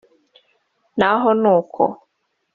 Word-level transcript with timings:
naho 0.97 1.29
ni 1.41 1.47
uko 1.57 1.83